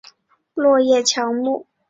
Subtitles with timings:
[0.55, 1.67] 落叶乔木。